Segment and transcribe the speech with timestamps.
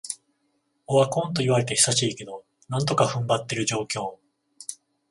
[0.87, 4.15] オワコンと言われて久しいけど、なんとか踏ん張ってる状況